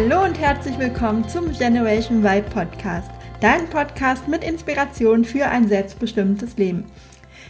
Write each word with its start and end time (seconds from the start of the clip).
Hallo 0.00 0.24
und 0.24 0.38
herzlich 0.38 0.78
willkommen 0.78 1.28
zum 1.28 1.52
Generation 1.52 2.24
Y 2.24 2.44
Podcast, 2.48 3.10
dein 3.40 3.68
Podcast 3.68 4.28
mit 4.28 4.44
Inspiration 4.44 5.24
für 5.24 5.46
ein 5.46 5.66
selbstbestimmtes 5.66 6.56
Leben. 6.56 6.84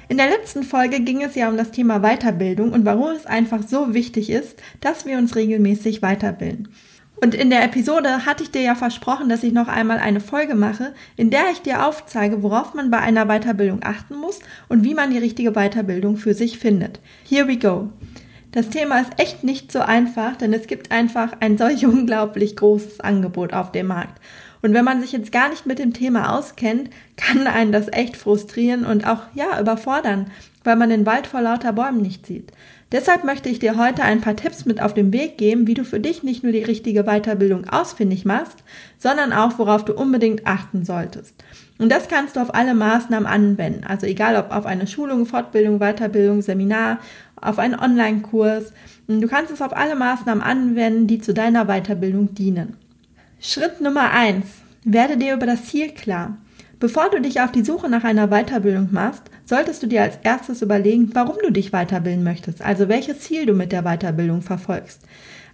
In 0.08 0.16
der 0.16 0.30
letzten 0.30 0.62
Folge 0.62 1.00
ging 1.00 1.22
es 1.22 1.34
ja 1.34 1.50
um 1.50 1.58
das 1.58 1.72
Thema 1.72 2.00
Weiterbildung 2.00 2.72
und 2.72 2.86
warum 2.86 3.10
es 3.10 3.26
einfach 3.26 3.62
so 3.68 3.92
wichtig 3.92 4.30
ist, 4.30 4.62
dass 4.80 5.04
wir 5.04 5.18
uns 5.18 5.36
regelmäßig 5.36 6.00
weiterbilden. 6.00 6.68
Und 7.16 7.34
in 7.34 7.50
der 7.50 7.62
Episode 7.64 8.24
hatte 8.24 8.44
ich 8.44 8.50
dir 8.50 8.62
ja 8.62 8.74
versprochen, 8.74 9.28
dass 9.28 9.42
ich 9.42 9.52
noch 9.52 9.68
einmal 9.68 9.98
eine 9.98 10.20
Folge 10.20 10.54
mache, 10.54 10.94
in 11.18 11.28
der 11.28 11.50
ich 11.52 11.60
dir 11.60 11.84
aufzeige, 11.84 12.42
worauf 12.42 12.72
man 12.72 12.90
bei 12.90 12.98
einer 12.98 13.26
Weiterbildung 13.26 13.80
achten 13.82 14.16
muss 14.16 14.40
und 14.70 14.84
wie 14.84 14.94
man 14.94 15.10
die 15.10 15.18
richtige 15.18 15.52
Weiterbildung 15.52 16.16
für 16.16 16.32
sich 16.32 16.58
findet. 16.58 16.98
Here 17.28 17.46
we 17.46 17.58
go. 17.58 17.90
Das 18.52 18.70
Thema 18.70 19.00
ist 19.00 19.12
echt 19.18 19.44
nicht 19.44 19.70
so 19.70 19.80
einfach, 19.80 20.36
denn 20.36 20.52
es 20.52 20.66
gibt 20.66 20.90
einfach 20.90 21.32
ein 21.40 21.58
solch 21.58 21.86
unglaublich 21.86 22.56
großes 22.56 23.00
Angebot 23.00 23.52
auf 23.52 23.72
dem 23.72 23.88
Markt. 23.88 24.20
Und 24.62 24.74
wenn 24.74 24.84
man 24.84 25.00
sich 25.00 25.12
jetzt 25.12 25.30
gar 25.30 25.50
nicht 25.50 25.66
mit 25.66 25.78
dem 25.78 25.92
Thema 25.92 26.36
auskennt, 26.36 26.90
kann 27.16 27.46
einen 27.46 27.72
das 27.72 27.88
echt 27.92 28.16
frustrieren 28.16 28.84
und 28.84 29.06
auch, 29.06 29.22
ja, 29.34 29.60
überfordern, 29.60 30.30
weil 30.68 30.76
man 30.76 30.90
den 30.90 31.06
Wald 31.06 31.26
vor 31.26 31.40
lauter 31.40 31.72
Bäumen 31.72 32.02
nicht 32.02 32.26
sieht. 32.26 32.52
Deshalb 32.92 33.24
möchte 33.24 33.48
ich 33.48 33.58
dir 33.58 33.78
heute 33.78 34.02
ein 34.02 34.20
paar 34.20 34.36
Tipps 34.36 34.66
mit 34.66 34.82
auf 34.82 34.92
den 34.92 35.14
Weg 35.14 35.38
geben, 35.38 35.66
wie 35.66 35.72
du 35.72 35.82
für 35.82 35.98
dich 35.98 36.22
nicht 36.22 36.42
nur 36.42 36.52
die 36.52 36.62
richtige 36.62 37.04
Weiterbildung 37.04 37.66
ausfindig 37.70 38.26
machst, 38.26 38.58
sondern 38.98 39.32
auch, 39.32 39.58
worauf 39.58 39.86
du 39.86 39.94
unbedingt 39.94 40.46
achten 40.46 40.84
solltest. 40.84 41.34
Und 41.78 41.90
das 41.90 42.08
kannst 42.08 42.36
du 42.36 42.40
auf 42.40 42.54
alle 42.54 42.74
Maßnahmen 42.74 43.26
anwenden. 43.26 43.84
Also 43.84 44.06
egal 44.06 44.36
ob 44.36 44.54
auf 44.54 44.66
eine 44.66 44.86
Schulung, 44.86 45.24
Fortbildung, 45.24 45.78
Weiterbildung, 45.78 46.42
Seminar, 46.42 46.98
auf 47.40 47.58
einen 47.58 47.78
Online-Kurs. 47.78 48.72
Du 49.06 49.26
kannst 49.26 49.50
es 49.50 49.62
auf 49.62 49.74
alle 49.74 49.96
Maßnahmen 49.96 50.44
anwenden, 50.44 51.06
die 51.06 51.18
zu 51.18 51.32
deiner 51.32 51.64
Weiterbildung 51.64 52.34
dienen. 52.34 52.76
Schritt 53.40 53.80
Nummer 53.80 54.10
eins: 54.10 54.46
Werde 54.84 55.16
dir 55.16 55.32
über 55.32 55.46
das 55.46 55.64
Ziel 55.64 55.92
klar. 55.92 56.36
Bevor 56.80 57.10
du 57.10 57.20
dich 57.20 57.40
auf 57.40 57.50
die 57.50 57.64
Suche 57.64 57.88
nach 57.88 58.04
einer 58.04 58.28
Weiterbildung 58.28 58.90
machst, 58.92 59.24
solltest 59.44 59.82
du 59.82 59.88
dir 59.88 60.02
als 60.02 60.18
erstes 60.22 60.62
überlegen, 60.62 61.10
warum 61.12 61.34
du 61.42 61.50
dich 61.50 61.72
weiterbilden 61.72 62.22
möchtest, 62.22 62.62
also 62.62 62.88
welches 62.88 63.18
Ziel 63.20 63.46
du 63.46 63.52
mit 63.52 63.72
der 63.72 63.82
Weiterbildung 63.82 64.42
verfolgst. 64.42 65.00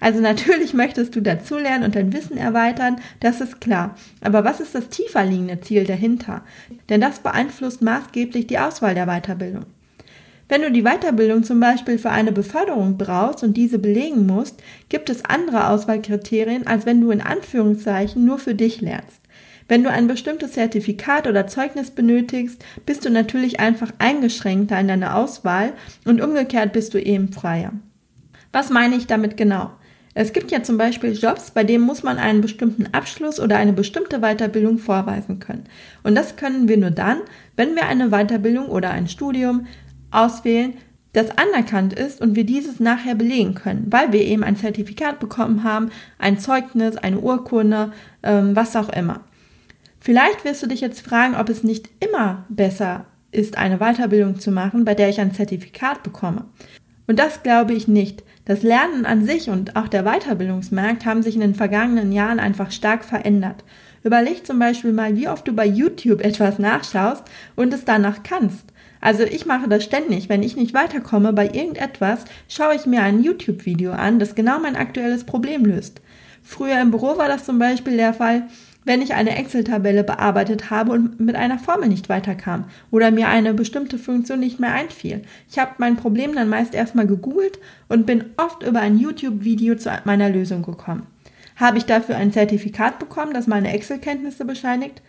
Also 0.01 0.21
natürlich 0.21 0.75
möchtest 0.75 1.17
du 1.17 1.23
dazulernen 1.23 1.85
und 1.85 1.95
dein 1.95 2.13
Wissen 2.13 2.37
erweitern, 2.37 2.97
das 3.21 3.41
ist 3.41 3.63
klar. 3.63 3.97
Aber 4.21 4.45
was 4.45 4.61
ist 4.61 4.75
das 4.75 4.91
tiefer 4.91 5.25
liegende 5.25 5.63
Ziel 5.63 5.85
dahinter? 5.85 6.43
Denn 6.91 7.01
das 7.01 7.21
beeinflusst 7.21 7.81
maßgeblich 7.81 8.47
die 8.47 8.59
Auswahl 8.59 8.95
der 8.95 9.07
Weiterbildung. 9.07 9.65
Wenn 10.47 10.61
du 10.61 10.71
die 10.71 10.83
Weiterbildung 10.83 11.43
zum 11.43 11.59
Beispiel 11.59 11.97
für 11.99 12.11
eine 12.11 12.33
Beförderung 12.33 12.99
brauchst 12.99 13.43
und 13.43 13.57
diese 13.57 13.79
belegen 13.79 14.27
musst, 14.27 14.63
gibt 14.91 15.09
es 15.09 15.25
andere 15.25 15.69
Auswahlkriterien, 15.69 16.67
als 16.67 16.85
wenn 16.85 17.01
du 17.01 17.11
in 17.11 17.23
Anführungszeichen 17.23 18.27
nur 18.27 18.39
für 18.39 18.55
dich 18.55 18.83
lernst. 18.83 19.24
Wenn 19.69 19.83
du 19.83 19.91
ein 19.91 20.07
bestimmtes 20.07 20.53
Zertifikat 20.53 21.27
oder 21.27 21.47
Zeugnis 21.47 21.91
benötigst, 21.91 22.65
bist 22.85 23.05
du 23.05 23.11
natürlich 23.11 23.61
einfach 23.61 23.93
eingeschränkter 23.99 24.79
in 24.79 24.89
deiner 24.89 25.17
Auswahl 25.17 25.73
und 26.05 26.21
umgekehrt 26.21 26.73
bist 26.73 26.93
du 26.95 27.01
eben 27.01 27.33
freier. 27.33 27.73
Was 28.53 28.71
meine 28.71 28.97
ich 28.97 29.07
damit 29.07 29.37
genau? 29.37 29.71
Es 30.17 30.33
gibt 30.33 30.53
ja 30.53 30.63
zum 30.63 30.79
Beispiel 30.79 31.13
Jobs, 31.13 31.51
bei 31.51 31.65
denen 31.65 31.83
muss 31.83 32.05
man 32.05 32.19
einen 32.19 32.41
bestimmten 32.41 32.87
Abschluss 32.93 33.41
oder 33.41 33.57
eine 33.57 33.73
bestimmte 33.73 34.21
Weiterbildung 34.21 34.79
vorweisen 34.79 35.41
können. 35.41 35.65
Und 36.05 36.15
das 36.15 36.37
können 36.37 36.69
wir 36.69 36.77
nur 36.77 36.93
dann, 36.93 37.19
wenn 37.57 37.75
wir 37.75 37.87
eine 37.87 38.11
Weiterbildung 38.11 38.67
oder 38.67 38.91
ein 38.91 39.09
Studium 39.09 39.67
auswählen, 40.13 40.75
das 41.15 41.31
anerkannt 41.31 41.93
ist 41.93 42.21
und 42.21 42.37
wir 42.37 42.45
dieses 42.45 42.81
nachher 42.81 43.15
belegen 43.15 43.55
können, 43.55 43.87
weil 43.91 44.13
wir 44.13 44.23
eben 44.23 44.45
ein 44.45 44.57
Zertifikat 44.57 45.19
bekommen 45.19 45.65
haben, 45.65 45.91
ein 46.19 46.39
Zeugnis, 46.39 46.97
eine 46.97 47.19
Urkunde, 47.19 47.93
ähm, 48.23 48.55
was 48.55 48.77
auch 48.77 48.89
immer. 48.91 49.21
Vielleicht 50.05 50.45
wirst 50.45 50.63
du 50.63 50.67
dich 50.67 50.83
jetzt 50.83 51.01
fragen, 51.01 51.35
ob 51.35 51.49
es 51.49 51.65
nicht 51.65 51.89
immer 51.99 52.45
besser 52.51 53.07
ist, 53.33 53.57
eine 53.57 53.79
Weiterbildung 53.79 54.39
zu 54.39 54.51
machen, 54.51 54.85
bei 54.85 54.95
der 54.95 55.09
ich 55.09 55.19
ein 55.19 55.33
Zertifikat 55.33 56.03
bekomme. 56.03 56.45
Und 57.07 57.19
das 57.19 57.43
glaube 57.43 57.73
ich 57.73 57.89
nicht. 57.89 58.23
Das 58.45 58.63
Lernen 58.63 59.07
an 59.07 59.25
sich 59.25 59.49
und 59.49 59.77
auch 59.77 59.89
der 59.89 60.03
Weiterbildungsmarkt 60.03 61.07
haben 61.07 61.23
sich 61.23 61.37
in 61.37 61.41
den 61.41 61.55
vergangenen 61.55 62.13
Jahren 62.13 62.39
einfach 62.39 62.71
stark 62.71 63.03
verändert. 63.03 63.65
Überleg 64.03 64.47
zum 64.47 64.59
Beispiel 64.59 64.93
mal, 64.93 65.17
wie 65.17 65.27
oft 65.27 65.49
du 65.49 65.55
bei 65.55 65.65
YouTube 65.65 66.21
etwas 66.21 66.59
nachschaust 66.59 67.25
und 67.57 67.73
es 67.73 67.87
danach 67.87 68.23
kannst. 68.23 68.75
Also 69.01 69.23
ich 69.23 69.47
mache 69.47 69.71
das 69.71 69.85
ständig. 69.85 70.29
Wenn 70.29 70.43
ich 70.43 70.55
nicht 70.55 70.75
weiterkomme 70.75 71.33
bei 71.33 71.47
irgendetwas, 71.47 72.27
schaue 72.47 72.75
ich 72.75 72.85
mir 72.85 73.01
ein 73.01 73.23
YouTube-Video 73.23 73.93
an, 73.93 74.19
das 74.19 74.35
genau 74.35 74.59
mein 74.59 74.77
aktuelles 74.77 75.25
Problem 75.25 75.65
löst. 75.65 76.03
Früher 76.43 76.79
im 76.83 76.91
Büro 76.91 77.17
war 77.17 77.29
das 77.29 77.47
zum 77.47 77.59
Beispiel 77.59 77.97
der 77.97 78.13
Fall, 78.13 78.49
wenn 78.85 79.03
ich 79.03 79.15
eine 79.15 79.37
Excel-Tabelle 79.37 80.05
bearbeitet 80.05 80.71
habe 80.71 80.93
und 80.93 81.21
mit 81.21 81.37
einer 81.37 81.59
Formel 81.59 81.89
nicht 81.89 82.09
weiterkam 82.09 82.65
oder 82.91 83.11
mir 83.11 83.29
eine 83.29 83.55
bestimmte 83.55 83.99
Funktion 83.99 84.41
nicht 84.41 84.61
mehr 84.61 84.73
einfiel. 84.73 85.23
Ich 85.51 85.59
habe 85.59 85.73
mein 85.79 85.97
Problem 85.97 86.35
dann 86.35 86.49
meist 86.49 86.75
erstmal 86.75 87.07
gegoogelt 87.07 87.59
und 87.89 88.07
bin 88.07 88.25
oft 88.37 88.63
über 88.63 88.81
ein 88.81 88.99
YouTube-Video 88.99 89.77
zu 89.77 89.91
meiner 90.05 90.29
Lösung 90.29 90.63
gekommen. 90.63 91.07
Habe 91.57 91.79
ich 91.79 91.85
dafür 91.85 92.17
ein 92.17 92.33
Zertifikat 92.33 92.99
bekommen, 92.99 93.33
das 93.33 93.47
meine 93.47 93.73
Excel-Kenntnisse 93.73 94.45
bescheinigt? 94.45 95.03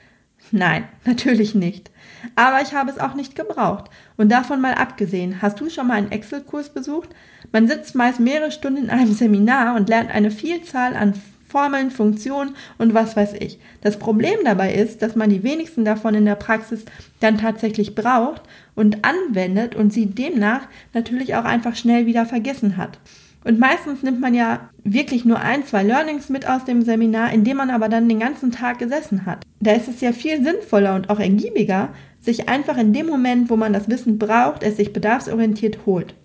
Nein, 0.52 0.86
natürlich 1.06 1.56
nicht. 1.56 1.92
Aber 2.36 2.62
ich 2.62 2.74
habe 2.74 2.92
es 2.92 3.00
auch 3.00 3.16
nicht 3.16 3.36
gebraucht. 3.36 3.90
Und 4.18 4.32
davon 4.32 4.62
mal 4.62 4.76
abgesehen, 4.76 5.42
hast 5.42 5.60
du 5.60 5.70
schon 5.70 5.88
mal 5.88 5.96
einen 5.96 6.12
Excel-Kurs 6.12 6.70
besucht? 6.70 7.10
Man 7.52 7.68
sitzt 7.68 7.96
meist 7.96 8.20
mehrere 8.20 8.52
Stunden 8.52 8.84
in 8.84 8.90
einem 8.90 9.14
Seminar 9.14 9.76
und 9.76 9.90
lernt 9.90 10.12
eine 10.12 10.32
Vielzahl 10.32 10.96
an 10.96 11.14
Formeln, 11.56 11.90
Funktionen 11.90 12.54
und 12.78 12.94
was 12.94 13.16
weiß 13.16 13.36
ich. 13.40 13.60
Das 13.80 13.98
Problem 13.98 14.36
dabei 14.44 14.74
ist, 14.74 15.02
dass 15.02 15.16
man 15.16 15.30
die 15.30 15.42
wenigsten 15.42 15.86
davon 15.86 16.14
in 16.14 16.26
der 16.26 16.36
Praxis 16.36 16.84
dann 17.22 17.38
tatsächlich 17.38 17.96
braucht 17.96 18.42
und 18.76 19.06
anwendet 19.06 19.74
und 19.74 19.94
sie 19.94 20.08
demnach 20.08 20.68
natürlich 20.94 21.34
auch 21.36 21.46
einfach 21.46 21.78
schnell 21.78 22.08
wieder 22.08 22.26
vergessen 22.26 22.76
hat. 22.76 23.00
Und 23.46 23.58
meistens 23.58 24.04
nimmt 24.04 24.20
man 24.20 24.34
ja 24.34 24.70
wirklich 24.84 25.24
nur 25.24 25.40
ein, 25.40 25.66
zwei 25.66 25.84
Learnings 25.84 26.28
mit 26.28 26.46
aus 26.46 26.66
dem 26.66 26.82
Seminar, 26.82 27.32
in 27.32 27.46
dem 27.46 27.56
man 27.56 27.70
aber 27.70 27.88
dann 27.88 28.10
den 28.10 28.20
ganzen 28.20 28.52
Tag 28.52 28.80
gesessen 28.80 29.26
hat. 29.26 29.46
Da 29.62 29.72
ist 29.72 29.88
es 29.88 30.02
ja 30.02 30.12
viel 30.12 30.44
sinnvoller 30.44 30.94
und 30.96 31.10
auch 31.10 31.22
ergiebiger, 31.22 31.88
sich 32.20 32.50
einfach 32.50 32.78
in 32.78 32.92
dem 32.92 33.06
Moment, 33.06 33.50
wo 33.50 33.56
man 33.56 33.72
das 33.72 33.88
Wissen 33.88 34.18
braucht, 34.18 34.62
es 34.62 34.76
sich 34.76 34.92
bedarfsorientiert 34.92 35.86
holt. 35.86 36.16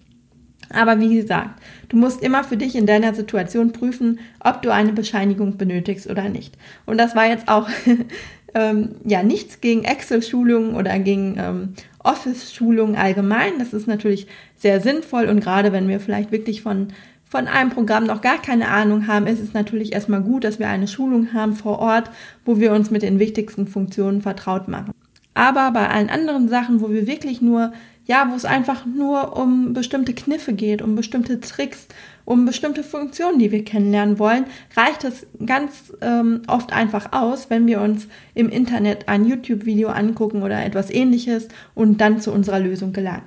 Aber 0.73 1.01
wie 1.01 1.17
gesagt, 1.17 1.61
du 1.89 1.97
musst 1.97 2.23
immer 2.23 2.45
für 2.45 2.57
dich 2.57 2.77
in 2.77 2.87
deiner 2.87 3.15
Situation 3.15 3.73
prüfen, 3.73 4.21
ob 4.39 4.63
du 4.63 4.73
eine 4.73 4.93
Bescheinigung 4.93 5.57
benötigst 5.57 6.09
oder 6.09 6.29
nicht. 6.29 6.57
Und 6.87 6.99
das 6.99 7.17
war 7.17 7.27
jetzt 7.27 7.49
auch 7.49 7.69
ähm, 8.55 8.91
ja 9.05 9.23
nichts 9.23 9.61
gegen 9.61 9.85
Excel-Schulungen 9.85 10.75
oder 10.77 10.99
gegen 10.99 11.37
ähm, 11.39 11.75
Office-Schulungen 12.03 12.97
allgemein. 12.97 13.59
Das 13.59 13.73
ist 13.73 13.87
natürlich 13.87 14.27
sehr 14.57 14.81
sinnvoll 14.81 15.27
und 15.27 15.41
gerade 15.41 15.73
wenn 15.73 15.89
wir 15.89 16.01
vielleicht 16.01 16.33
wirklich 16.33 16.63
von 16.63 16.89
von 17.31 17.47
einem 17.47 17.71
Programm 17.71 18.07
noch 18.07 18.23
gar 18.23 18.43
keine 18.43 18.67
Ahnung 18.67 19.07
haben, 19.07 19.29
ist 19.29 19.39
es 19.39 19.55
natürlich 19.55 19.93
erstmal 19.93 20.21
gut, 20.21 20.43
dass 20.43 20.59
wir 20.59 20.69
eine 20.69 20.89
Schulung 20.89 21.33
haben 21.33 21.55
vor 21.55 21.79
Ort, 21.79 22.11
wo 22.45 22.59
wir 22.59 22.73
uns 22.73 22.91
mit 22.91 23.03
den 23.03 23.21
wichtigsten 23.21 23.69
Funktionen 23.69 24.21
vertraut 24.21 24.67
machen. 24.67 24.93
Aber 25.33 25.71
bei 25.71 25.89
allen 25.89 26.11
anderen 26.11 26.49
Sachen, 26.49 26.81
wo 26.81 26.91
wir 26.91 27.07
wirklich 27.07 27.41
nur 27.41 27.73
ja, 28.11 28.27
wo 28.29 28.35
es 28.35 28.45
einfach 28.45 28.87
nur 28.87 29.37
um 29.37 29.73
bestimmte 29.73 30.15
Kniffe 30.15 30.53
geht, 30.53 30.83
um 30.83 30.97
bestimmte 30.97 31.39
Tricks, 31.39 31.87
um 32.25 32.45
bestimmte 32.45 32.83
Funktionen, 32.83 33.39
die 33.39 33.53
wir 33.53 33.65
kennenlernen 33.65 34.19
wollen, 34.19 34.47
reicht 34.77 35.05
es 35.05 35.29
ganz 35.47 35.93
ähm, 36.01 36.43
oft 36.49 36.73
einfach 36.73 37.13
aus, 37.13 37.51
wenn 37.51 37.69
wir 37.69 37.81
uns 37.81 38.09
im 38.35 38.49
Internet 38.49 39.09
ein 39.09 39.27
YouTube-Video 39.27 39.91
angucken 39.91 40.43
oder 40.43 40.65
etwas 40.65 40.91
ähnliches 40.91 41.47
und 41.77 42.01
dann 42.01 42.21
zu 42.21 42.33
unserer 42.33 42.59
Lösung 42.59 42.93
gelangen. 42.93 43.23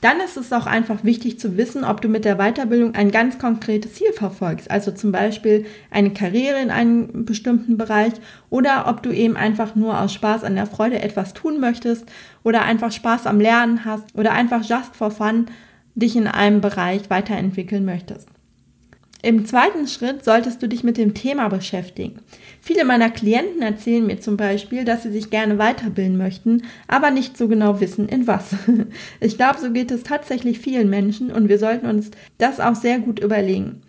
Dann 0.00 0.20
ist 0.20 0.36
es 0.36 0.52
auch 0.52 0.66
einfach 0.66 1.02
wichtig 1.02 1.40
zu 1.40 1.56
wissen, 1.56 1.82
ob 1.82 2.00
du 2.00 2.08
mit 2.08 2.24
der 2.24 2.36
Weiterbildung 2.36 2.94
ein 2.94 3.10
ganz 3.10 3.38
konkretes 3.40 3.94
Ziel 3.94 4.12
verfolgst, 4.12 4.70
also 4.70 4.92
zum 4.92 5.10
Beispiel 5.10 5.66
eine 5.90 6.12
Karriere 6.12 6.60
in 6.60 6.70
einem 6.70 7.24
bestimmten 7.24 7.76
Bereich 7.76 8.12
oder 8.48 8.86
ob 8.86 9.02
du 9.02 9.10
eben 9.10 9.36
einfach 9.36 9.74
nur 9.74 10.00
aus 10.00 10.12
Spaß 10.12 10.44
an 10.44 10.54
der 10.54 10.66
Freude 10.66 11.02
etwas 11.02 11.34
tun 11.34 11.58
möchtest 11.58 12.06
oder 12.44 12.62
einfach 12.62 12.92
Spaß 12.92 13.26
am 13.26 13.40
Lernen 13.40 13.84
hast 13.84 14.14
oder 14.14 14.32
einfach 14.32 14.62
just 14.62 14.94
for 14.94 15.10
fun 15.10 15.46
dich 15.96 16.14
in 16.14 16.28
einem 16.28 16.60
Bereich 16.60 17.10
weiterentwickeln 17.10 17.84
möchtest. 17.84 18.28
Im 19.20 19.46
zweiten 19.46 19.88
Schritt 19.88 20.24
solltest 20.24 20.62
du 20.62 20.68
dich 20.68 20.84
mit 20.84 20.96
dem 20.96 21.12
Thema 21.12 21.48
beschäftigen. 21.48 22.20
Viele 22.60 22.84
meiner 22.84 23.10
Klienten 23.10 23.62
erzählen 23.62 24.06
mir 24.06 24.20
zum 24.20 24.36
Beispiel, 24.36 24.84
dass 24.84 25.02
sie 25.02 25.10
sich 25.10 25.28
gerne 25.28 25.58
weiterbilden 25.58 26.16
möchten, 26.16 26.62
aber 26.86 27.10
nicht 27.10 27.36
so 27.36 27.48
genau 27.48 27.80
wissen, 27.80 28.08
in 28.08 28.26
was. 28.28 28.54
Ich 29.20 29.36
glaube, 29.36 29.58
so 29.58 29.72
geht 29.72 29.90
es 29.90 30.04
tatsächlich 30.04 30.60
vielen 30.60 30.88
Menschen 30.88 31.32
und 31.32 31.48
wir 31.48 31.58
sollten 31.58 31.86
uns 31.86 32.12
das 32.38 32.60
auch 32.60 32.76
sehr 32.76 33.00
gut 33.00 33.18
überlegen. 33.18 33.82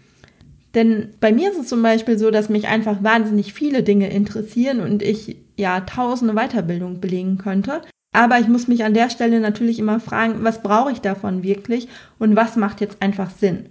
Denn 0.73 1.09
bei 1.19 1.31
mir 1.31 1.51
ist 1.51 1.59
es 1.59 1.67
zum 1.67 1.83
Beispiel 1.83 2.17
so, 2.17 2.31
dass 2.31 2.49
mich 2.49 2.67
einfach 2.67 3.03
wahnsinnig 3.03 3.53
viele 3.53 3.83
Dinge 3.83 4.09
interessieren 4.09 4.79
und 4.79 5.03
ich 5.03 5.37
ja 5.57 5.81
tausende 5.81 6.33
Weiterbildungen 6.33 7.01
belegen 7.01 7.37
könnte. 7.37 7.81
Aber 8.11 8.39
ich 8.39 8.47
muss 8.47 8.67
mich 8.67 8.83
an 8.83 8.95
der 8.95 9.09
Stelle 9.09 9.39
natürlich 9.39 9.77
immer 9.77 9.99
fragen, 9.99 10.43
was 10.43 10.63
brauche 10.63 10.91
ich 10.91 10.99
davon 10.99 11.43
wirklich 11.43 11.87
und 12.17 12.35
was 12.35 12.55
macht 12.55 12.81
jetzt 12.81 13.01
einfach 13.01 13.29
Sinn. 13.29 13.65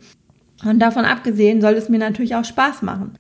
Und 0.65 0.81
davon 0.81 1.05
abgesehen 1.05 1.61
soll 1.61 1.75
es 1.75 1.89
mir 1.89 1.99
natürlich 1.99 2.35
auch 2.35 2.45
Spaß 2.45 2.83
machen. 2.83 3.15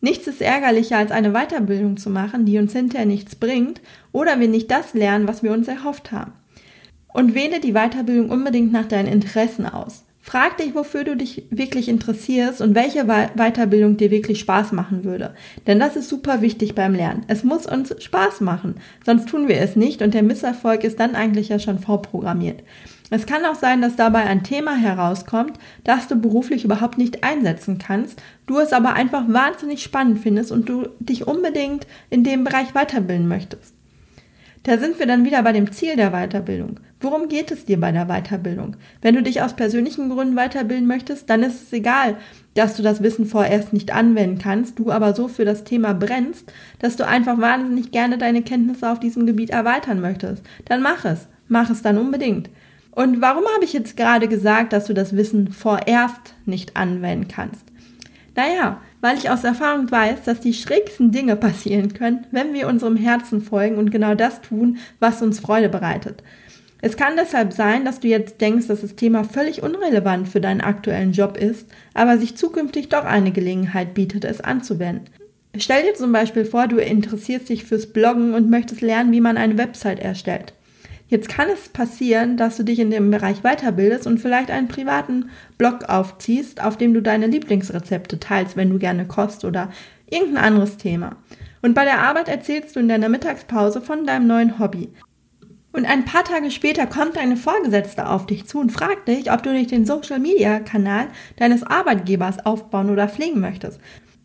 Nichts 0.00 0.26
ist 0.26 0.40
ärgerlicher, 0.40 0.96
als 0.96 1.10
eine 1.10 1.32
Weiterbildung 1.32 1.98
zu 1.98 2.08
machen, 2.08 2.46
die 2.46 2.58
uns 2.58 2.72
hinterher 2.72 3.06
nichts 3.06 3.36
bringt 3.36 3.82
oder 4.12 4.40
wir 4.40 4.48
nicht 4.48 4.70
das 4.70 4.94
lernen, 4.94 5.28
was 5.28 5.42
wir 5.42 5.52
uns 5.52 5.68
erhofft 5.68 6.10
haben. 6.10 6.32
Und 7.12 7.34
wähle 7.34 7.60
die 7.60 7.72
Weiterbildung 7.72 8.30
unbedingt 8.30 8.72
nach 8.72 8.86
deinen 8.86 9.12
Interessen 9.12 9.66
aus. 9.66 10.04
Frag 10.22 10.58
dich, 10.58 10.74
wofür 10.74 11.04
du 11.04 11.16
dich 11.16 11.44
wirklich 11.50 11.88
interessierst 11.88 12.60
und 12.60 12.74
welche 12.74 13.04
Weiterbildung 13.06 13.96
dir 13.96 14.10
wirklich 14.10 14.38
Spaß 14.40 14.72
machen 14.72 15.02
würde. 15.02 15.34
Denn 15.66 15.80
das 15.80 15.96
ist 15.96 16.08
super 16.08 16.40
wichtig 16.40 16.74
beim 16.74 16.94
Lernen. 16.94 17.24
Es 17.26 17.42
muss 17.42 17.66
uns 17.66 17.94
Spaß 18.02 18.40
machen, 18.42 18.76
sonst 19.04 19.28
tun 19.28 19.48
wir 19.48 19.58
es 19.58 19.76
nicht 19.76 20.02
und 20.02 20.14
der 20.14 20.22
Misserfolg 20.22 20.84
ist 20.84 21.00
dann 21.00 21.14
eigentlich 21.14 21.48
ja 21.48 21.58
schon 21.58 21.78
vorprogrammiert. 21.78 22.62
Es 23.10 23.26
kann 23.26 23.44
auch 23.44 23.56
sein, 23.56 23.82
dass 23.82 23.96
dabei 23.96 24.22
ein 24.22 24.44
Thema 24.44 24.76
herauskommt, 24.76 25.58
das 25.82 26.06
du 26.06 26.14
beruflich 26.14 26.64
überhaupt 26.64 26.96
nicht 26.96 27.24
einsetzen 27.24 27.78
kannst, 27.78 28.22
du 28.46 28.58
es 28.58 28.72
aber 28.72 28.94
einfach 28.94 29.24
wahnsinnig 29.26 29.82
spannend 29.82 30.20
findest 30.20 30.52
und 30.52 30.68
du 30.68 30.88
dich 31.00 31.26
unbedingt 31.26 31.88
in 32.08 32.22
dem 32.22 32.44
Bereich 32.44 32.74
weiterbilden 32.74 33.26
möchtest. 33.26 33.74
Da 34.62 34.76
sind 34.78 34.98
wir 34.98 35.06
dann 35.06 35.24
wieder 35.24 35.42
bei 35.42 35.52
dem 35.52 35.72
Ziel 35.72 35.96
der 35.96 36.10
Weiterbildung. 36.10 36.80
Worum 37.00 37.28
geht 37.28 37.50
es 37.50 37.64
dir 37.64 37.80
bei 37.80 37.92
der 37.92 38.06
Weiterbildung? 38.06 38.76
Wenn 39.00 39.14
du 39.14 39.22
dich 39.22 39.40
aus 39.40 39.56
persönlichen 39.56 40.10
Gründen 40.10 40.36
weiterbilden 40.36 40.86
möchtest, 40.86 41.30
dann 41.30 41.42
ist 41.42 41.62
es 41.62 41.72
egal, 41.72 42.16
dass 42.54 42.76
du 42.76 42.82
das 42.82 43.02
Wissen 43.02 43.24
vorerst 43.24 43.72
nicht 43.72 43.94
anwenden 43.94 44.38
kannst, 44.38 44.78
du 44.78 44.90
aber 44.90 45.14
so 45.14 45.28
für 45.28 45.46
das 45.46 45.64
Thema 45.64 45.94
brennst, 45.94 46.52
dass 46.78 46.96
du 46.96 47.06
einfach 47.06 47.38
wahnsinnig 47.38 47.90
gerne 47.90 48.18
deine 48.18 48.42
Kenntnisse 48.42 48.90
auf 48.90 49.00
diesem 49.00 49.24
Gebiet 49.24 49.48
erweitern 49.48 50.00
möchtest. 50.00 50.44
Dann 50.66 50.82
mach 50.82 51.06
es. 51.06 51.26
Mach 51.48 51.70
es 51.70 51.80
dann 51.80 51.98
unbedingt. 51.98 52.50
Und 53.00 53.22
warum 53.22 53.44
habe 53.54 53.64
ich 53.64 53.72
jetzt 53.72 53.96
gerade 53.96 54.28
gesagt, 54.28 54.74
dass 54.74 54.84
du 54.84 54.92
das 54.92 55.16
Wissen 55.16 55.52
vorerst 55.52 56.34
nicht 56.44 56.76
anwenden 56.76 57.28
kannst? 57.28 57.64
Naja, 58.36 58.82
weil 59.00 59.16
ich 59.16 59.30
aus 59.30 59.42
Erfahrung 59.42 59.90
weiß, 59.90 60.24
dass 60.24 60.40
die 60.40 60.52
schrägsten 60.52 61.10
Dinge 61.10 61.36
passieren 61.36 61.94
können, 61.94 62.26
wenn 62.30 62.52
wir 62.52 62.68
unserem 62.68 62.96
Herzen 62.96 63.40
folgen 63.40 63.78
und 63.78 63.90
genau 63.90 64.14
das 64.14 64.42
tun, 64.42 64.76
was 64.98 65.22
uns 65.22 65.40
Freude 65.40 65.70
bereitet. 65.70 66.22
Es 66.82 66.98
kann 66.98 67.16
deshalb 67.16 67.54
sein, 67.54 67.86
dass 67.86 68.00
du 68.00 68.08
jetzt 68.08 68.42
denkst, 68.42 68.66
dass 68.66 68.82
das 68.82 68.96
Thema 68.96 69.24
völlig 69.24 69.62
unrelevant 69.62 70.28
für 70.28 70.42
deinen 70.42 70.60
aktuellen 70.60 71.12
Job 71.12 71.38
ist, 71.38 71.70
aber 71.94 72.18
sich 72.18 72.36
zukünftig 72.36 72.90
doch 72.90 73.06
eine 73.06 73.32
Gelegenheit 73.32 73.94
bietet, 73.94 74.26
es 74.26 74.42
anzuwenden. 74.42 75.08
Stell 75.56 75.84
dir 75.84 75.94
zum 75.94 76.12
Beispiel 76.12 76.44
vor, 76.44 76.68
du 76.68 76.76
interessierst 76.76 77.48
dich 77.48 77.64
fürs 77.64 77.86
Bloggen 77.86 78.34
und 78.34 78.50
möchtest 78.50 78.82
lernen, 78.82 79.10
wie 79.12 79.22
man 79.22 79.38
eine 79.38 79.56
Website 79.56 80.00
erstellt. 80.00 80.52
Jetzt 81.10 81.28
kann 81.28 81.48
es 81.48 81.68
passieren, 81.68 82.36
dass 82.36 82.56
du 82.56 82.62
dich 82.62 82.78
in 82.78 82.92
dem 82.92 83.10
Bereich 83.10 83.42
weiterbildest 83.42 84.06
und 84.06 84.18
vielleicht 84.18 84.48
einen 84.48 84.68
privaten 84.68 85.28
Blog 85.58 85.88
aufziehst, 85.88 86.62
auf 86.62 86.76
dem 86.76 86.94
du 86.94 87.02
deine 87.02 87.26
Lieblingsrezepte 87.26 88.20
teilst, 88.20 88.56
wenn 88.56 88.70
du 88.70 88.78
gerne 88.78 89.06
kochst 89.06 89.44
oder 89.44 89.70
irgendein 90.08 90.44
anderes 90.44 90.76
Thema. 90.76 91.16
Und 91.62 91.74
bei 91.74 91.84
der 91.84 91.98
Arbeit 91.98 92.28
erzählst 92.28 92.76
du 92.76 92.80
in 92.80 92.88
deiner 92.88 93.08
Mittagspause 93.08 93.80
von 93.80 94.06
deinem 94.06 94.28
neuen 94.28 94.60
Hobby. 94.60 94.88
Und 95.72 95.84
ein 95.84 96.04
paar 96.04 96.22
Tage 96.22 96.52
später 96.52 96.86
kommt 96.86 97.16
deine 97.16 97.36
Vorgesetzte 97.36 98.08
auf 98.08 98.26
dich 98.26 98.46
zu 98.46 98.60
und 98.60 98.70
fragt 98.70 99.08
dich, 99.08 99.32
ob 99.32 99.42
du 99.42 99.52
nicht 99.52 99.72
den 99.72 99.86
Social-Media-Kanal 99.86 101.08
deines 101.38 101.64
Arbeitgebers 101.64 102.46
aufbauen 102.46 102.88
oder 102.88 103.08
pflegen 103.08 103.40
möchtest. 103.40 103.80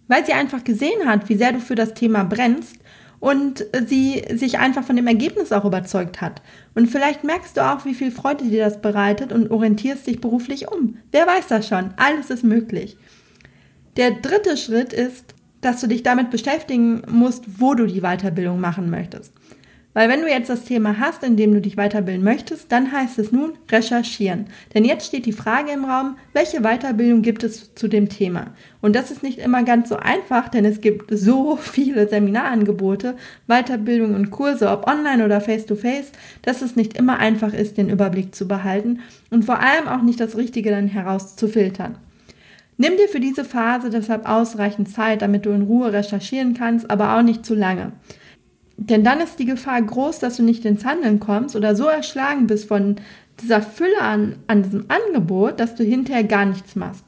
Weil 0.07 0.23
sie 0.23 0.33
einfach 0.33 0.63
gesehen 0.63 1.07
hat, 1.07 1.29
wie 1.29 1.35
sehr 1.35 1.51
du 1.51 1.59
für 1.59 1.75
das 1.75 1.95
Thema 1.95 2.23
brennst 2.23 2.77
und 3.19 3.65
sie 3.87 4.23
sich 4.33 4.59
einfach 4.59 4.83
von 4.83 4.95
dem 4.95 5.07
Ergebnis 5.07 5.51
auch 5.51 5.65
überzeugt 5.65 6.21
hat. 6.21 6.41
Und 6.73 6.87
vielleicht 6.87 7.23
merkst 7.23 7.57
du 7.57 7.61
auch, 7.61 7.85
wie 7.85 7.93
viel 7.93 8.11
Freude 8.11 8.45
dir 8.45 8.63
das 8.63 8.81
bereitet 8.81 9.31
und 9.31 9.51
orientierst 9.51 10.05
dich 10.07 10.21
beruflich 10.21 10.71
um. 10.71 10.97
Wer 11.11 11.25
weiß 11.27 11.47
das 11.47 11.67
schon? 11.67 11.93
Alles 11.97 12.29
ist 12.29 12.43
möglich. 12.43 12.97
Der 13.97 14.11
dritte 14.11 14.57
Schritt 14.57 14.93
ist, 14.93 15.33
dass 15.61 15.81
du 15.81 15.87
dich 15.87 16.03
damit 16.03 16.29
beschäftigen 16.29 17.01
musst, 17.09 17.59
wo 17.59 17.73
du 17.73 17.87
die 17.87 18.01
Weiterbildung 18.01 18.59
machen 18.59 18.89
möchtest. 18.89 19.33
Weil 19.95 20.09
wenn 20.09 20.21
du 20.21 20.27
jetzt 20.27 20.49
das 20.49 20.65
Thema 20.65 20.99
hast, 20.99 21.23
in 21.23 21.37
dem 21.37 21.53
du 21.53 21.61
dich 21.61 21.77
weiterbilden 21.77 22.21
möchtest, 22.21 22.69
dann 22.69 22.91
heißt 22.91 23.17
es 23.17 23.31
nun 23.31 23.53
recherchieren. 23.71 24.47
Denn 24.73 24.83
jetzt 24.83 25.07
steht 25.07 25.25
die 25.25 25.31
Frage 25.31 25.71
im 25.71 25.85
Raum, 25.85 26.17
welche 26.33 26.59
Weiterbildung 26.59 27.21
gibt 27.21 27.45
es 27.45 27.73
zu 27.75 27.87
dem 27.87 28.09
Thema? 28.09 28.47
Und 28.81 28.93
das 28.93 29.09
ist 29.09 29.23
nicht 29.23 29.39
immer 29.39 29.63
ganz 29.63 29.87
so 29.87 29.95
einfach, 29.95 30.49
denn 30.49 30.65
es 30.65 30.81
gibt 30.81 31.17
so 31.17 31.55
viele 31.61 32.09
Seminarangebote, 32.09 33.15
Weiterbildungen 33.47 34.15
und 34.15 34.31
Kurse, 34.31 34.69
ob 34.69 34.85
online 34.85 35.23
oder 35.23 35.39
face-to-face, 35.39 36.07
-face, 36.07 36.41
dass 36.41 36.61
es 36.61 36.75
nicht 36.75 36.97
immer 36.97 37.19
einfach 37.19 37.53
ist, 37.53 37.77
den 37.77 37.89
Überblick 37.89 38.35
zu 38.35 38.49
behalten 38.49 38.99
und 39.31 39.45
vor 39.45 39.61
allem 39.61 39.87
auch 39.87 40.01
nicht 40.01 40.19
das 40.19 40.35
Richtige 40.35 40.71
dann 40.71 40.89
herauszufiltern. 40.89 41.95
Nimm 42.75 42.97
dir 42.97 43.07
für 43.07 43.21
diese 43.21 43.45
Phase 43.45 43.89
deshalb 43.89 44.27
ausreichend 44.27 44.89
Zeit, 44.89 45.21
damit 45.21 45.45
du 45.45 45.51
in 45.51 45.61
Ruhe 45.61 45.93
recherchieren 45.93 46.53
kannst, 46.53 46.91
aber 46.91 47.15
auch 47.15 47.21
nicht 47.21 47.45
zu 47.45 47.55
lange. 47.55 47.93
Denn 48.77 49.03
dann 49.03 49.21
ist 49.21 49.39
die 49.39 49.45
Gefahr 49.45 49.81
groß, 49.81 50.19
dass 50.19 50.37
du 50.37 50.43
nicht 50.43 50.65
ins 50.65 50.85
Handeln 50.85 51.19
kommst 51.19 51.55
oder 51.55 51.75
so 51.75 51.85
erschlagen 51.85 52.47
bist 52.47 52.67
von 52.67 52.97
dieser 53.41 53.61
Fülle 53.61 54.01
an, 54.01 54.37
an 54.47 54.63
diesem 54.63 54.85
Angebot, 54.89 55.59
dass 55.59 55.75
du 55.75 55.83
hinterher 55.83 56.23
gar 56.23 56.45
nichts 56.45 56.75
machst. 56.75 57.05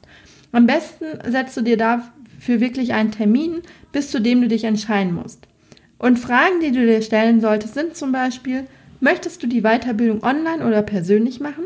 Am 0.52 0.66
besten 0.66 1.04
setzt 1.30 1.56
du 1.56 1.62
dir 1.62 1.76
dafür 1.76 2.60
wirklich 2.60 2.94
einen 2.94 3.12
Termin, 3.12 3.62
bis 3.92 4.10
zu 4.10 4.20
dem 4.20 4.40
du 4.40 4.48
dich 4.48 4.64
entscheiden 4.64 5.14
musst. 5.14 5.46
Und 5.98 6.18
Fragen, 6.18 6.60
die 6.60 6.72
du 6.72 6.84
dir 6.86 7.02
stellen 7.02 7.40
solltest, 7.40 7.74
sind 7.74 7.96
zum 7.96 8.12
Beispiel, 8.12 8.64
möchtest 9.00 9.42
du 9.42 9.46
die 9.46 9.62
Weiterbildung 9.62 10.22
online 10.22 10.64
oder 10.66 10.82
persönlich 10.82 11.40
machen? 11.40 11.64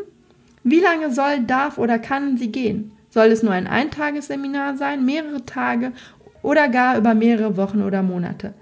Wie 0.64 0.80
lange 0.80 1.12
soll, 1.12 1.40
darf 1.46 1.78
oder 1.78 1.98
kann 1.98 2.36
sie 2.36 2.50
gehen? 2.50 2.92
Soll 3.10 3.26
es 3.26 3.42
nur 3.42 3.52
ein 3.52 3.66
Eintagesseminar 3.66 4.76
sein, 4.76 5.04
mehrere 5.04 5.44
Tage 5.44 5.92
oder 6.42 6.68
gar 6.68 6.96
über 6.96 7.14
mehrere 7.14 7.56
Wochen 7.56 7.82
oder 7.82 8.02
Monate? 8.02 8.54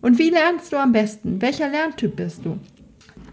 Und 0.00 0.18
wie 0.18 0.30
lernst 0.30 0.72
du 0.72 0.76
am 0.76 0.92
besten? 0.92 1.40
Welcher 1.42 1.68
Lerntyp 1.68 2.16
bist 2.16 2.44
du? 2.44 2.58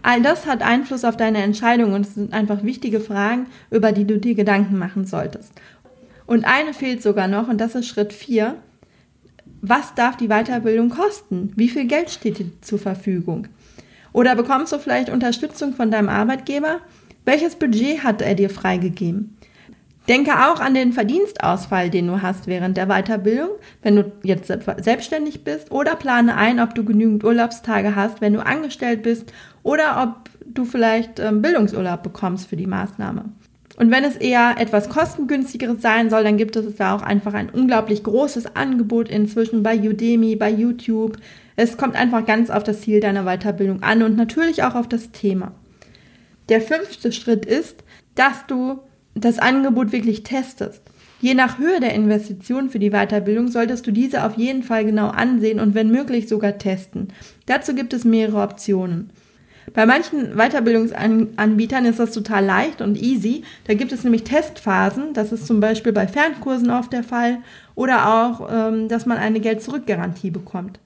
All 0.02 0.22
das 0.22 0.46
hat 0.46 0.62
Einfluss 0.62 1.04
auf 1.04 1.16
deine 1.16 1.42
Entscheidung 1.42 1.92
und 1.92 2.06
es 2.06 2.14
sind 2.14 2.32
einfach 2.32 2.62
wichtige 2.62 3.00
Fragen, 3.00 3.46
über 3.70 3.92
die 3.92 4.06
du 4.06 4.18
dir 4.18 4.34
Gedanken 4.34 4.78
machen 4.78 5.04
solltest. 5.04 5.52
Und 6.26 6.44
eine 6.44 6.74
fehlt 6.74 7.02
sogar 7.02 7.28
noch 7.28 7.48
und 7.48 7.60
das 7.60 7.74
ist 7.74 7.88
Schritt 7.88 8.12
4. 8.12 8.56
Was 9.62 9.94
darf 9.94 10.16
die 10.16 10.28
Weiterbildung 10.28 10.90
kosten? 10.90 11.52
Wie 11.56 11.68
viel 11.68 11.86
Geld 11.86 12.10
steht 12.10 12.38
dir 12.38 12.46
zur 12.60 12.78
Verfügung? 12.78 13.48
Oder 14.12 14.34
bekommst 14.34 14.72
du 14.72 14.78
vielleicht 14.78 15.10
Unterstützung 15.10 15.72
von 15.72 15.90
deinem 15.90 16.08
Arbeitgeber? 16.08 16.80
Welches 17.24 17.56
Budget 17.56 18.02
hat 18.04 18.22
er 18.22 18.34
dir 18.34 18.50
freigegeben? 18.50 19.36
Denke 20.08 20.32
auch 20.32 20.60
an 20.60 20.74
den 20.74 20.92
Verdienstausfall, 20.92 21.90
den 21.90 22.06
du 22.06 22.22
hast 22.22 22.46
während 22.46 22.76
der 22.76 22.86
Weiterbildung, 22.86 23.48
wenn 23.82 23.96
du 23.96 24.12
jetzt 24.22 24.52
selbstständig 24.78 25.42
bist 25.42 25.72
oder 25.72 25.96
plane 25.96 26.36
ein, 26.36 26.60
ob 26.60 26.74
du 26.74 26.84
genügend 26.84 27.24
Urlaubstage 27.24 27.96
hast, 27.96 28.20
wenn 28.20 28.32
du 28.32 28.44
angestellt 28.44 29.02
bist 29.02 29.32
oder 29.64 30.02
ob 30.02 30.30
du 30.44 30.64
vielleicht 30.64 31.18
ähm, 31.18 31.42
Bildungsurlaub 31.42 32.02
bekommst 32.02 32.48
für 32.48 32.56
die 32.56 32.68
Maßnahme. 32.68 33.24
Und 33.76 33.90
wenn 33.90 34.04
es 34.04 34.16
eher 34.16 34.54
etwas 34.58 34.88
kostengünstigeres 34.88 35.82
sein 35.82 36.08
soll, 36.08 36.24
dann 36.24 36.38
gibt 36.38 36.56
es 36.56 36.76
da 36.76 36.94
auch 36.94 37.02
einfach 37.02 37.34
ein 37.34 37.50
unglaublich 37.50 38.02
großes 38.02 38.56
Angebot 38.56 39.08
inzwischen 39.08 39.62
bei 39.62 39.78
Udemy, 39.78 40.36
bei 40.36 40.50
YouTube. 40.50 41.18
Es 41.56 41.76
kommt 41.76 41.94
einfach 41.94 42.24
ganz 42.24 42.48
auf 42.48 42.64
das 42.64 42.80
Ziel 42.80 43.00
deiner 43.00 43.24
Weiterbildung 43.24 43.82
an 43.82 44.02
und 44.02 44.16
natürlich 44.16 44.62
auch 44.62 44.74
auf 44.74 44.88
das 44.88 45.10
Thema. 45.10 45.52
Der 46.48 46.62
fünfte 46.62 47.12
Schritt 47.12 47.44
ist, 47.44 47.82
dass 48.14 48.46
du 48.46 48.78
das 49.16 49.38
Angebot 49.38 49.92
wirklich 49.92 50.22
testest. 50.22 50.82
Je 51.20 51.34
nach 51.34 51.58
Höhe 51.58 51.80
der 51.80 51.94
Investition 51.94 52.68
für 52.68 52.78
die 52.78 52.90
Weiterbildung 52.90 53.48
solltest 53.48 53.86
du 53.86 53.90
diese 53.90 54.24
auf 54.24 54.36
jeden 54.36 54.62
Fall 54.62 54.84
genau 54.84 55.08
ansehen 55.08 55.60
und 55.60 55.74
wenn 55.74 55.90
möglich 55.90 56.28
sogar 56.28 56.58
testen. 56.58 57.08
Dazu 57.46 57.74
gibt 57.74 57.94
es 57.94 58.04
mehrere 58.04 58.42
Optionen. 58.42 59.10
Bei 59.72 59.86
manchen 59.86 60.36
Weiterbildungsanbietern 60.36 61.86
ist 61.86 61.98
das 61.98 62.12
total 62.12 62.44
leicht 62.44 62.80
und 62.80 63.00
easy. 63.00 63.42
Da 63.66 63.74
gibt 63.74 63.92
es 63.92 64.04
nämlich 64.04 64.24
Testphasen. 64.24 65.12
Das 65.12 65.32
ist 65.32 65.46
zum 65.46 65.58
Beispiel 65.58 65.92
bei 65.92 66.06
Fernkursen 66.06 66.70
oft 66.70 66.92
der 66.92 67.02
Fall. 67.02 67.38
Oder 67.74 68.14
auch, 68.14 68.48
ähm, 68.52 68.88
dass 68.88 69.06
man 69.06 69.18
eine 69.18 69.40
Geld-Zurück-Garantie 69.40 70.30
bekommt. 70.30 70.78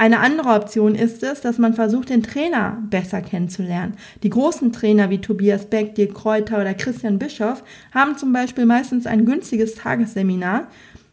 Eine 0.00 0.20
andere 0.20 0.54
Option 0.54 0.94
ist 0.94 1.22
es, 1.22 1.42
dass 1.42 1.58
man 1.58 1.74
versucht, 1.74 2.08
den 2.08 2.22
Trainer 2.22 2.82
besser 2.88 3.20
kennenzulernen. 3.20 3.98
Die 4.22 4.30
großen 4.30 4.72
Trainer 4.72 5.10
wie 5.10 5.18
Tobias 5.18 5.66
Beck, 5.66 5.94
Dirk 5.94 6.14
Kräuter 6.14 6.58
oder 6.58 6.72
Christian 6.72 7.18
Bischoff 7.18 7.62
haben 7.92 8.16
zum 8.16 8.32
Beispiel 8.32 8.64
meistens 8.64 9.06
ein 9.06 9.26
günstiges 9.26 9.74
Tagesseminar, 9.74 10.68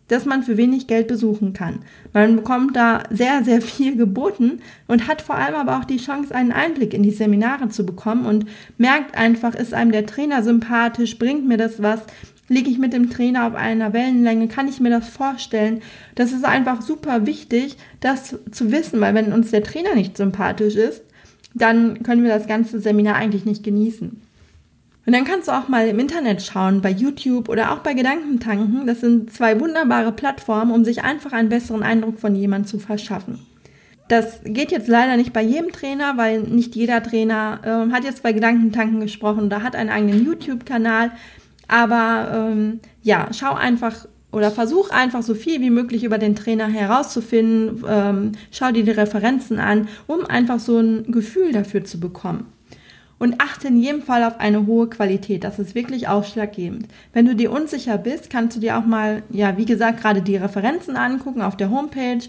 das 0.08 0.24
man 0.24 0.42
für 0.42 0.56
wenig 0.56 0.88
Geld 0.88 1.10
besuchen 1.10 1.52
kann. 1.52 1.80
Man 2.14 2.38
bekommt 2.38 2.78
da 2.78 3.04
sehr, 3.10 3.44
sehr 3.44 3.62
viel 3.62 3.98
geboten 3.98 4.62
und 4.88 5.10
hat 5.10 5.22
vor 5.22 5.36
allem 5.36 5.56
aber 5.56 5.80
auch 5.80 5.84
die 5.84 5.98
Chance, 5.98 6.34
einen 6.34 6.54
Einblick 6.54 6.94
in 6.94 7.04
die 7.04 7.12
Seminare 7.12 7.68
zu 7.68 7.86
bekommen 7.86 8.26
und 8.26 8.46
merkt 8.78 9.18
einfach, 9.18 9.54
ist 9.54 9.74
einem 9.74 9.92
der 9.92 10.06
Trainer 10.06 10.44
sympathisch, 10.44 11.20
bringt 11.20 11.46
mir 11.46 11.58
das 11.58 11.84
was, 11.84 12.04
Liege 12.50 12.70
ich 12.70 12.78
mit 12.78 12.94
dem 12.94 13.10
Trainer 13.10 13.48
auf 13.48 13.56
einer 13.56 13.92
Wellenlänge? 13.94 14.48
Kann 14.48 14.68
ich 14.68 14.80
mir 14.80 14.90
das 14.90 15.10
vorstellen? 15.10 15.82
Das 16.16 16.32
ist 16.32 16.46
einfach 16.46 16.82
super 16.82 17.26
wichtig, 17.26 17.78
das 18.00 18.38
zu 18.52 18.72
wissen, 18.72 19.02
weil 19.02 19.14
wenn 19.14 19.34
uns 19.34 19.52
der 19.52 19.64
Trainer 19.64 19.96
nicht 19.96 20.16
sympathisch 20.16 20.76
ist, 20.76 21.04
dann 21.54 22.04
können 22.04 22.24
wir 22.24 22.34
das 22.34 22.48
ganze 22.48 22.80
Seminar 22.80 23.16
eigentlich 23.16 23.46
nicht 23.46 23.64
genießen. 23.64 24.22
Und 25.08 25.14
dann 25.14 25.24
kannst 25.24 25.48
du 25.48 25.54
auch 25.54 25.70
mal 25.70 25.88
im 25.88 26.00
Internet 26.00 26.42
schauen, 26.42 26.82
bei 26.82 26.92
YouTube 26.92 27.48
oder 27.48 27.72
auch 27.72 27.80
bei 27.80 27.94
Gedankentanken. 27.94 28.86
Das 28.86 29.00
sind 29.00 29.32
zwei 29.32 29.58
wunderbare 29.60 30.12
Plattformen, 30.12 30.72
um 30.72 30.84
sich 30.84 31.02
einfach 31.02 31.32
einen 31.32 31.48
besseren 31.48 31.82
Eindruck 31.82 32.20
von 32.20 32.36
jemandem 32.36 32.68
zu 32.68 32.78
verschaffen. 32.78 33.40
Das 34.10 34.42
geht 34.44 34.72
jetzt 34.72 34.88
leider 34.88 35.16
nicht 35.16 35.34
bei 35.34 35.42
jedem 35.42 35.72
Trainer, 35.72 36.18
weil 36.18 36.42
nicht 36.42 36.76
jeder 36.76 37.02
Trainer 37.04 37.60
äh, 37.64 37.94
hat 37.94 38.04
jetzt 38.04 38.24
bei 38.24 38.34
Gedankentanken 38.34 39.00
gesprochen 39.00 39.46
oder 39.46 39.64
hat 39.64 39.76
einen 39.76 39.90
eigenen 39.90 40.26
YouTube-Kanal. 40.26 41.12
Aber 41.68 42.32
ähm, 42.34 42.80
ja, 43.04 43.30
schau 43.32 43.54
einfach 43.54 44.06
oder 44.32 44.52
versuch 44.52 44.90
einfach 44.90 45.24
so 45.24 45.34
viel 45.34 45.62
wie 45.62 45.70
möglich 45.70 46.04
über 46.04 46.18
den 46.18 46.36
Trainer 46.36 46.68
herauszufinden. 46.68 47.84
Ähm, 47.88 48.32
schau 48.52 48.72
dir 48.72 48.84
die 48.84 48.92
Referenzen 48.92 49.60
an, 49.60 49.88
um 50.06 50.26
einfach 50.26 50.60
so 50.60 50.80
ein 50.80 51.12
Gefühl 51.12 51.52
dafür 51.52 51.84
zu 51.84 52.00
bekommen 52.00 52.46
und 53.20 53.42
achte 53.42 53.68
in 53.68 53.82
jedem 53.82 54.02
Fall 54.02 54.24
auf 54.24 54.40
eine 54.40 54.66
hohe 54.66 54.88
Qualität. 54.90 55.44
Das 55.44 55.60
ist 55.60 55.76
wirklich 55.76 56.08
ausschlaggebend. 56.08 56.88
Wenn 57.14 57.26
du 57.26 57.36
dir 57.36 57.52
unsicher 57.52 57.98
bist, 57.98 58.30
kannst 58.30 58.56
du 58.58 58.62
dir 58.62 58.78
auch 58.78 58.86
mal, 58.86 59.24
ja, 59.30 59.58
wie 59.58 59.66
gesagt, 59.66 60.02
gerade 60.02 60.22
die 60.22 60.38
Referenzen 60.38 60.96
angucken 60.96 61.42
auf 61.42 61.58
der 61.58 61.72
Homepage 61.72 62.20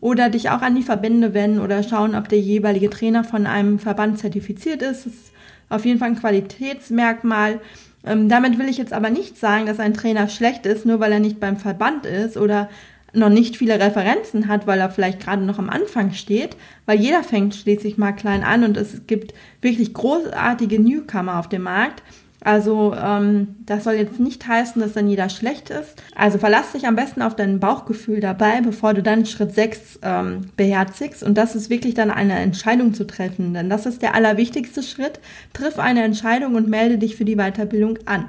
oder 0.00 0.28
dich 0.28 0.50
auch 0.50 0.62
an 0.62 0.76
die 0.76 0.82
Verbände 0.82 1.34
wenden 1.34 1.60
oder 1.60 1.82
schauen, 1.82 2.14
ob 2.14 2.28
der 2.28 2.40
jeweilige 2.40 2.90
Trainer 2.90 3.24
von 3.24 3.46
einem 3.46 3.78
Verband 3.78 4.18
zertifiziert 4.18 4.82
ist. 4.82 5.06
Das 5.06 5.12
ist 5.12 5.32
auf 5.68 5.84
jeden 5.84 5.98
Fall 5.98 6.10
ein 6.10 6.20
Qualitätsmerkmal. 6.20 7.60
Ähm, 8.06 8.28
damit 8.28 8.58
will 8.58 8.68
ich 8.68 8.78
jetzt 8.78 8.92
aber 8.92 9.10
nicht 9.10 9.36
sagen, 9.36 9.66
dass 9.66 9.80
ein 9.80 9.94
Trainer 9.94 10.28
schlecht 10.28 10.64
ist, 10.64 10.86
nur 10.86 11.00
weil 11.00 11.12
er 11.12 11.20
nicht 11.20 11.40
beim 11.40 11.56
Verband 11.56 12.06
ist 12.06 12.36
oder 12.36 12.68
noch 13.12 13.28
nicht 13.30 13.56
viele 13.56 13.80
Referenzen 13.80 14.46
hat, 14.46 14.66
weil 14.66 14.78
er 14.78 14.90
vielleicht 14.90 15.20
gerade 15.20 15.42
noch 15.42 15.58
am 15.58 15.70
Anfang 15.70 16.12
steht, 16.12 16.56
weil 16.84 17.00
jeder 17.00 17.22
fängt 17.24 17.54
schließlich 17.54 17.98
mal 17.98 18.12
klein 18.12 18.44
an 18.44 18.62
und 18.62 18.76
es 18.76 19.06
gibt 19.06 19.34
wirklich 19.62 19.94
großartige 19.94 20.80
Newcomer 20.80 21.38
auf 21.38 21.48
dem 21.48 21.62
Markt. 21.62 22.02
Also 22.42 22.94
ähm, 22.94 23.56
das 23.66 23.84
soll 23.84 23.94
jetzt 23.94 24.20
nicht 24.20 24.46
heißen, 24.46 24.80
dass 24.80 24.92
dann 24.92 25.08
jeder 25.08 25.28
schlecht 25.28 25.70
ist. 25.70 26.00
Also 26.14 26.38
verlass 26.38 26.72
dich 26.72 26.86
am 26.86 26.96
besten 26.96 27.22
auf 27.22 27.34
dein 27.34 27.60
Bauchgefühl 27.60 28.20
dabei, 28.20 28.60
bevor 28.60 28.94
du 28.94 29.02
dann 29.02 29.26
Schritt 29.26 29.54
6 29.54 30.00
ähm, 30.02 30.50
beherzigst. 30.56 31.22
Und 31.22 31.36
das 31.36 31.56
ist 31.56 31.70
wirklich 31.70 31.94
dann 31.94 32.10
eine 32.10 32.34
Entscheidung 32.34 32.94
zu 32.94 33.06
treffen. 33.06 33.54
Denn 33.54 33.70
das 33.70 33.86
ist 33.86 34.02
der 34.02 34.14
allerwichtigste 34.14 34.82
Schritt. 34.82 35.18
Triff 35.54 35.78
eine 35.78 36.04
Entscheidung 36.04 36.54
und 36.54 36.68
melde 36.68 36.98
dich 36.98 37.16
für 37.16 37.24
die 37.24 37.36
Weiterbildung 37.36 37.98
an. 38.04 38.28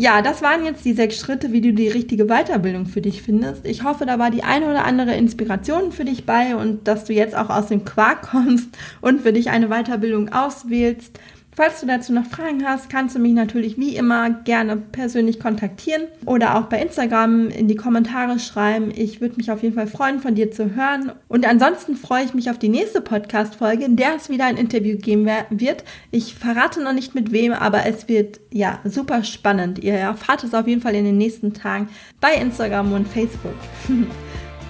Ja, 0.00 0.22
das 0.22 0.40
waren 0.40 0.64
jetzt 0.64 0.86
die 0.86 0.94
sechs 0.94 1.18
Schritte, 1.18 1.52
wie 1.52 1.60
du 1.60 1.74
die 1.74 1.88
richtige 1.88 2.24
Weiterbildung 2.24 2.86
für 2.86 3.02
dich 3.02 3.20
findest. 3.20 3.66
Ich 3.66 3.84
hoffe, 3.84 4.06
da 4.06 4.18
war 4.18 4.30
die 4.30 4.42
eine 4.42 4.64
oder 4.64 4.86
andere 4.86 5.14
Inspiration 5.14 5.92
für 5.92 6.06
dich 6.06 6.24
bei 6.24 6.56
und 6.56 6.88
dass 6.88 7.04
du 7.04 7.12
jetzt 7.12 7.36
auch 7.36 7.50
aus 7.50 7.66
dem 7.66 7.84
Quark 7.84 8.22
kommst 8.30 8.70
und 9.02 9.20
für 9.20 9.34
dich 9.34 9.50
eine 9.50 9.68
Weiterbildung 9.68 10.30
auswählst. 10.32 11.20
Falls 11.60 11.80
du 11.80 11.86
dazu 11.86 12.14
noch 12.14 12.24
Fragen 12.24 12.66
hast, 12.66 12.88
kannst 12.88 13.14
du 13.14 13.18
mich 13.18 13.34
natürlich 13.34 13.76
wie 13.76 13.94
immer 13.94 14.30
gerne 14.30 14.78
persönlich 14.78 15.38
kontaktieren 15.38 16.04
oder 16.24 16.56
auch 16.56 16.68
bei 16.68 16.80
Instagram 16.80 17.50
in 17.50 17.68
die 17.68 17.74
Kommentare 17.74 18.38
schreiben. 18.38 18.90
Ich 18.96 19.20
würde 19.20 19.36
mich 19.36 19.50
auf 19.50 19.62
jeden 19.62 19.74
Fall 19.74 19.86
freuen, 19.86 20.20
von 20.20 20.34
dir 20.34 20.50
zu 20.50 20.74
hören. 20.74 21.12
Und 21.28 21.46
ansonsten 21.46 21.96
freue 21.96 22.24
ich 22.24 22.32
mich 22.32 22.48
auf 22.48 22.58
die 22.58 22.70
nächste 22.70 23.02
Podcast-Folge, 23.02 23.84
in 23.84 23.96
der 23.96 24.14
es 24.16 24.30
wieder 24.30 24.46
ein 24.46 24.56
Interview 24.56 24.96
geben 24.96 25.28
wird. 25.50 25.84
Ich 26.10 26.34
verrate 26.34 26.82
noch 26.82 26.94
nicht 26.94 27.14
mit 27.14 27.30
wem, 27.30 27.52
aber 27.52 27.84
es 27.84 28.08
wird 28.08 28.40
ja 28.50 28.78
super 28.84 29.22
spannend. 29.22 29.80
Ihr 29.80 29.92
erfahrt 29.92 30.44
es 30.44 30.54
auf 30.54 30.66
jeden 30.66 30.80
Fall 30.80 30.94
in 30.94 31.04
den 31.04 31.18
nächsten 31.18 31.52
Tagen 31.52 31.90
bei 32.22 32.36
Instagram 32.36 32.94
und 32.94 33.06
Facebook. 33.06 33.52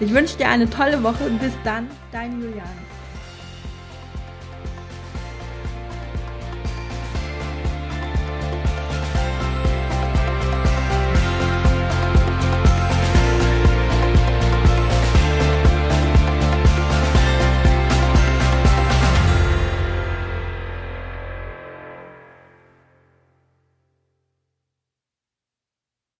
Ich 0.02 0.14
wünsche 0.14 0.38
dir 0.38 0.48
eine 0.48 0.70
tolle 0.70 1.02
Woche. 1.02 1.30
Bis 1.42 1.52
dann, 1.62 1.86
dein 2.10 2.40
Julian. 2.40 2.89